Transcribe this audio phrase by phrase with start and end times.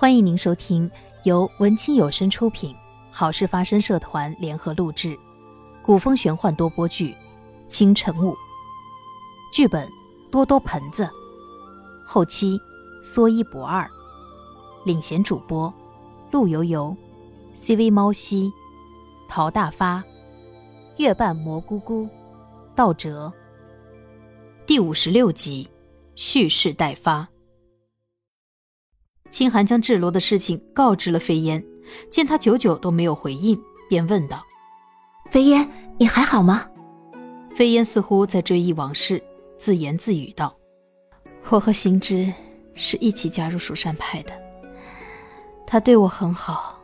[0.00, 0.88] 欢迎您收听
[1.24, 2.72] 由文清有声出品、
[3.10, 5.18] 好事发生社团联合录制、
[5.82, 7.10] 古风玄幻多播剧
[7.66, 8.30] 《清晨雾》，
[9.52, 9.90] 剧本
[10.30, 11.10] 多多盆子，
[12.06, 12.56] 后期
[13.02, 13.90] 说一不二，
[14.84, 15.74] 领衔主播
[16.30, 16.96] 陆游游、
[17.52, 18.52] CV 猫西、
[19.28, 20.00] 陶大发、
[20.98, 22.08] 月半蘑菇菇、
[22.76, 23.32] 道哲。
[24.64, 25.68] 第五十六集，
[26.14, 27.28] 蓄势待发。
[29.30, 31.62] 清寒将智罗的事情告知了飞烟，
[32.10, 34.42] 见他久久都没有回应，便问道
[35.30, 36.66] ：“飞烟，你还好吗？”
[37.54, 39.22] 飞烟似乎在追忆往事，
[39.58, 40.52] 自言自语道
[41.50, 42.32] ：“我和行知
[42.74, 44.32] 是一起加入蜀山派的，
[45.66, 46.78] 他对我很好，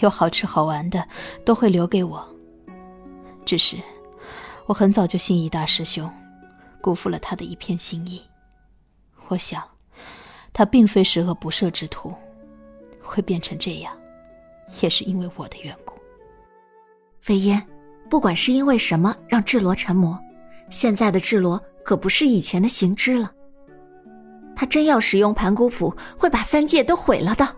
[0.00, 1.06] 有好吃好玩的
[1.44, 2.26] 都会留给我。
[3.44, 3.76] 只是
[4.66, 6.10] 我很早就心仪大师兄，
[6.80, 8.20] 辜负了他的一片心意。
[9.28, 9.62] 我想。”
[10.52, 12.14] 他并非十恶不赦之徒，
[13.00, 13.96] 会变成这样，
[14.80, 15.94] 也是因为我的缘故。
[17.20, 17.64] 飞烟，
[18.08, 20.18] 不管是因为什么让智罗成魔，
[20.70, 23.32] 现在的智罗可不是以前的行知了。
[24.56, 27.56] 他真要使用盘古斧，会把三界都毁了的。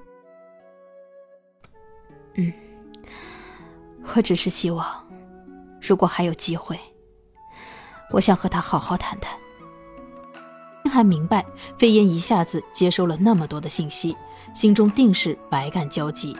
[2.34, 2.52] 嗯，
[4.14, 4.86] 我只是希望，
[5.80, 6.78] 如果还有机会，
[8.10, 9.41] 我想和他好好谈谈。
[10.92, 11.44] 还明白，
[11.78, 14.14] 飞烟一下子接收了那么多的信息，
[14.54, 16.36] 心中定是百感交集。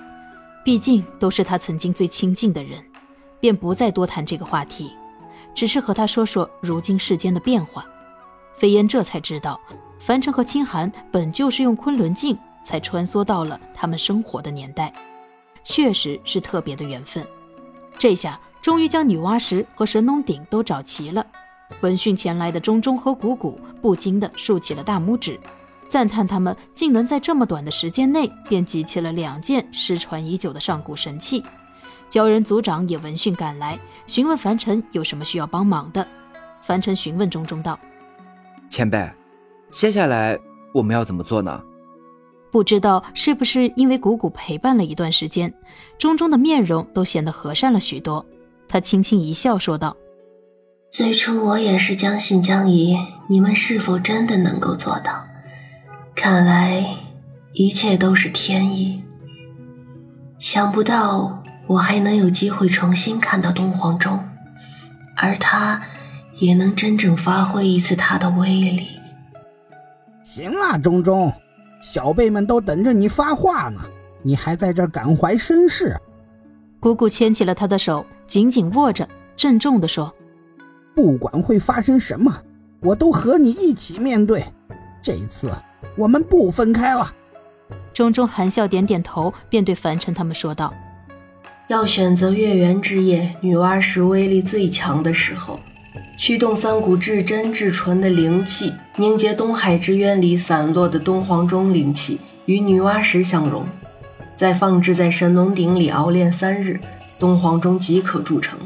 [0.64, 2.84] 毕竟都是他曾经最亲近的人，
[3.41, 4.92] 便不再多谈这个话题，
[5.55, 7.84] 只是和他说说如今世间的变化。
[8.58, 9.61] 飞烟这才知道，
[9.98, 14.92] 凡尘和清寒本就是用昆仑镜才穿梭到了他们生活的年代，
[15.64, 17.27] 确实是特别的缘分。
[17.98, 21.27] 这下终于将女娲石和神农鼎都找齐了。
[21.81, 25.39] 闻讯前来的中中和谷谷不禁地竖起了大拇指，
[25.89, 31.42] 赞叹他们竟能在这么短的时间内便集齐了两件失传已久的上古神器。
[32.11, 36.07] 鲛人族长也闻讯赶来，询问凡尘有什么需要帮忙的。
[36.61, 37.79] 凡尘询问中中道
[38.70, 39.11] ：“前辈，
[39.70, 40.39] 接下来
[40.74, 41.63] 我们要怎么做呢？”
[42.52, 45.52] 不知道是不是因为谷谷陪伴了一段时间，
[45.98, 48.24] 中中的面容都显得和善了许多。
[48.68, 49.97] 他轻轻一笑，说道。
[50.92, 55.25] 最初我也是将信将疑，你们是否真的能够做到？
[56.14, 56.85] 看来
[57.53, 59.03] 一切都是天意。
[60.39, 64.23] 想不到我还能有机会重新看到东皇钟，
[65.17, 65.80] 而他
[66.36, 68.86] 也能真正发挥一次他的威力。
[70.23, 71.33] 行了，钟钟，
[71.80, 73.80] 小辈们都等着你发话呢，
[74.23, 75.97] 你还在这感怀身世？
[76.79, 80.14] 姑姑牵起了他的手，紧紧握着，郑重地说。
[80.95, 82.35] 不管会发生什么，
[82.80, 84.45] 我都和你一起面对。
[85.03, 85.51] 这一次，
[85.97, 87.13] 我们不分开了。
[87.92, 90.73] 钟钟含笑点点头，便对凡尘他们说道
[91.69, 95.58] ：“要选择月圆之夜，女娲石威力最强的时候，
[96.19, 103.64] 驱动三股至真至纯的灵气，凝结东海之渊里散落的东皇钟灵气，与女娲石相融，
[104.36, 106.79] 再放置在神农鼎里熬炼三日，
[107.19, 108.59] 东皇钟即可铸成。”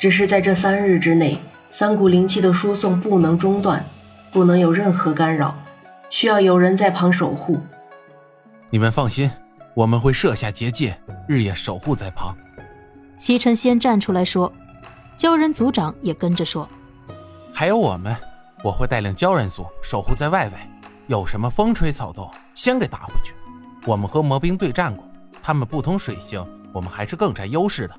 [0.00, 1.38] 只是在这三日之内，
[1.70, 3.84] 三股灵气的输送不能中断，
[4.32, 5.54] 不能有任何干扰，
[6.08, 7.60] 需要有人在旁守护。
[8.70, 9.30] 你们放心，
[9.74, 12.34] 我们会设下结界，日夜守护在旁。
[13.18, 14.50] 西尘先站出来说，
[15.18, 16.66] 鲛人族长也跟着说，
[17.52, 18.16] 还有我们，
[18.64, 20.54] 我会带领鲛人族守护在外围，
[21.08, 23.34] 有什么风吹草动，先给打回去。
[23.84, 25.06] 我们和魔兵对战过，
[25.42, 27.94] 他们不通水性，我们还是更占优势的。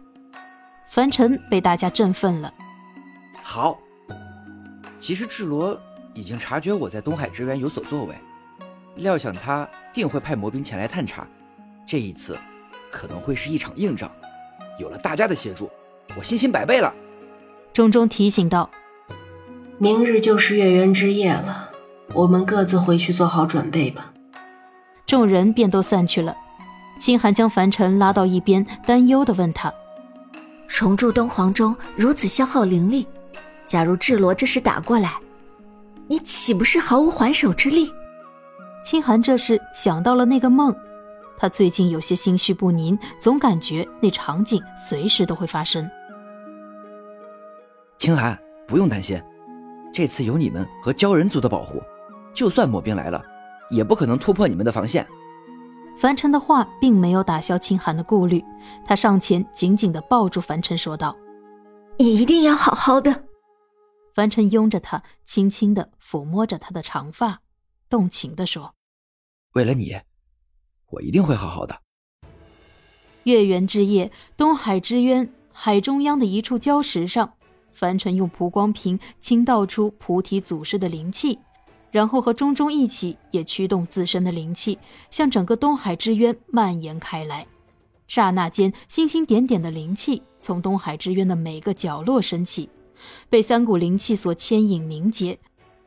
[0.93, 2.53] 凡尘被大家振奋了。
[3.41, 3.79] 好，
[4.99, 5.79] 其实智罗
[6.13, 8.15] 已经察觉我在东海之渊有所作为，
[8.95, 11.25] 料想他定会派魔兵前来探查。
[11.87, 12.37] 这一次
[12.91, 14.11] 可能会是一场硬仗，
[14.77, 15.71] 有了大家的协助，
[16.17, 16.93] 我信心百倍了。
[17.71, 18.69] 钟钟提醒道
[19.79, 21.71] ：“明日就是月圆之夜了，
[22.13, 24.11] 我们各自回去做好准备吧。”
[25.07, 26.35] 众人便都散去了。
[26.99, 29.73] 清寒将凡尘拉到一边，担忧地问他。
[30.71, 33.05] 重铸东皇钟如此消耗灵力，
[33.65, 35.19] 假如智罗这时打过来，
[36.07, 37.91] 你岂不是毫无还手之力？
[38.81, 40.73] 清寒这时想到了那个梦，
[41.37, 45.87] 他最近有些心绪不宁，总感觉那场景随时都会发生。
[47.97, 49.21] 清寒，不用担心，
[49.93, 51.83] 这次有你们和鲛人族的保护，
[52.33, 53.21] 就算魔兵来了，
[53.69, 55.05] 也不可能突破你们的防线。
[55.97, 58.43] 凡尘的话并没有打消清寒的顾虑，
[58.83, 61.15] 他上前紧紧地抱住凡尘，说道
[61.99, 63.25] ：“你一定要好好的。”
[64.15, 67.41] 凡尘拥着他，轻轻地抚摸着他的长发，
[67.87, 68.73] 动情地说
[69.53, 69.95] ：“为了你，
[70.89, 71.79] 我一定会好好的。
[73.23, 77.33] 月圆之夜，东海之渊海中央的一处礁石上，
[77.71, 81.37] 凡尘用蒲光瓶倾倒出菩提祖师的灵气，
[81.91, 84.79] 然后和中中一起也驱动自身的灵气，
[85.09, 87.45] 向整个东海之渊蔓延开来。
[88.07, 92.69] 刹那间，星星点点的灵气从东海之渊的每个角落升起，
[93.29, 95.37] 被三股灵气所牵引凝结，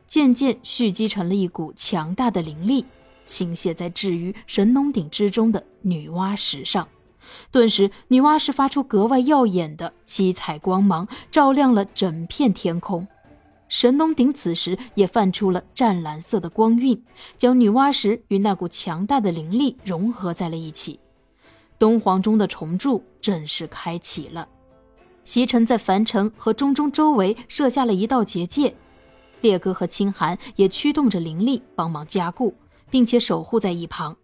[0.07, 2.85] 渐渐蓄积成了一股强大的灵力，
[3.25, 6.87] 倾泻在置于神农鼎之中的女娲石上。
[7.51, 13.07] 顿时，女娲石发出格外耀眼的七彩光芒，照亮了整片天空。
[13.67, 17.03] 神农鼎此时也泛出了湛蓝色的光晕，
[17.37, 20.99] 将女娲石与那股强大的灵力融合在了一起。
[21.77, 24.47] 东皇钟的重铸正式开启了。
[25.23, 28.75] 席尘在樊城和中中周围设下了一道结界，
[29.41, 32.53] 烈哥和清寒也驱动着灵力帮忙加固，
[32.91, 34.15] 并且守护在一旁。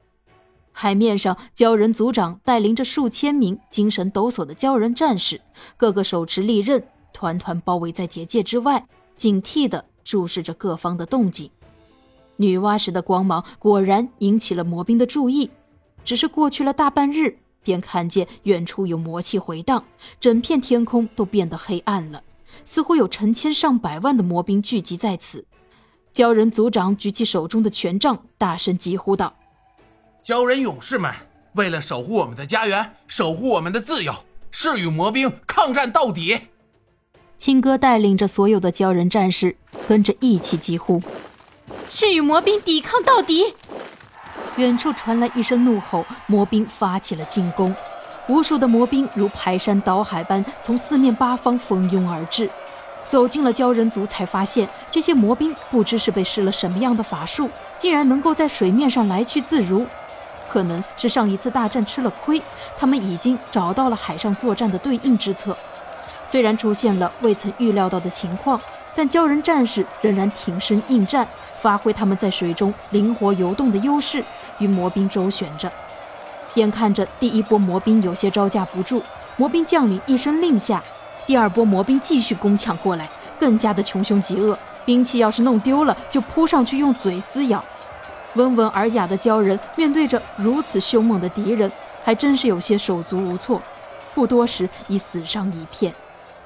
[0.71, 5.41] 海面上，鲛人族长带领着数千名精神抖擞的鲛人战士，
[5.75, 11.49] 个个手持利刃，团团包围在结界之外，警惕地注视着各方的动静。
[12.37, 15.51] 女娲石的光芒果然引起了魔兵的注意，
[16.03, 19.83] 只是过去了大半日，便看见远处有魔气回荡，
[20.19, 22.23] 整片天空都变得黑暗了，
[22.65, 25.45] 似乎有成千上百万的魔兵聚集在此。
[26.15, 29.33] 鲛人族长举起手中的权杖，大声疾呼道。
[30.23, 31.13] 鲛人勇士们，
[31.53, 34.13] 为了守护我们的家园，守护我们的自由，
[34.49, 36.37] 誓与魔兵抗战到底！
[37.41, 39.55] 青哥带领着所有的鲛人战士，
[39.87, 41.01] 跟着一起疾呼
[41.89, 43.55] ：“是与魔兵抵抗到底！”
[44.57, 47.75] 远处传来一声怒吼，魔兵发起了进攻。
[48.27, 52.47] 无数的魔兵如排山倒海般从四面八方蜂拥而至。
[53.07, 57.49] 走进了鲛人族，才发现这些魔兵不知是被施了什么样的法术，
[57.79, 59.83] 竟然能够在水面上来去自如。
[60.47, 62.39] 可能是上一次大战吃了亏，
[62.77, 65.57] 他们已经找到了海上作战的对应之策。
[66.31, 68.57] 虽然出现了未曾预料到的情况，
[68.95, 71.27] 但鲛人战士仍然挺身应战，
[71.59, 74.23] 发挥他们在水中灵活游动的优势，
[74.57, 75.69] 与魔兵周旋着。
[76.53, 79.03] 眼看着第一波魔兵有些招架不住，
[79.35, 80.81] 魔兵将领一声令下，
[81.27, 87.61] 第二波魔兵继续攻抢过来，更加的穷凶极恶，兵器要是弄丢了，就扑上去用嘴撕咬。
[88.35, 91.69] 温文尔雅的鲛人面对着如此凶猛的敌人，
[92.05, 93.61] 还真是有些手足无措。
[94.15, 95.93] 不多时，已死伤一片。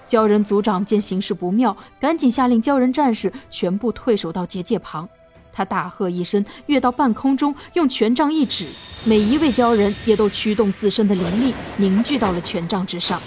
[0.09, 5.07] 鲛人族长见形势不妙，赶紧下令鲛人战士全部退守到结界旁。
[5.51, 8.67] 他大喝一声，跃到半空中，用权杖一指，
[9.05, 13.21] 每一位鲛人也都驱动自身的灵力凝聚到了权杖之上。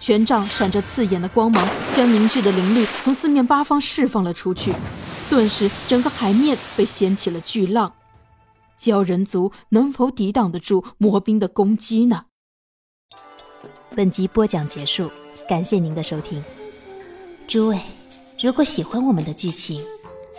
[0.00, 4.74] 权杖闪着刺眼的光芒，将凝聚的灵力从四面八方释放了出去。
[5.28, 7.92] 顿时，整个海面被掀起了巨浪。
[8.80, 12.24] 鲛人族能否抵挡得住魔兵的攻击呢？
[13.94, 15.10] 本集播讲结束，
[15.50, 16.44] 感谢您的收听。
[17.48, 17.80] 诸位，
[18.40, 19.82] 如果喜欢我们的剧情，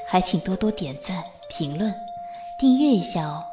[0.07, 1.93] 还请多多点赞、评论、
[2.57, 3.43] 订阅一下哦。